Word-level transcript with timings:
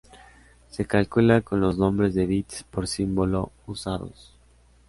Se 0.71 0.83
calcula 0.85 1.41
con 1.41 1.61
los 1.61 1.77
nombres 1.77 2.15
de 2.15 2.25
bits 2.25 2.63
por 2.71 2.87
símbolo 2.87 3.51
usados. 3.67 4.33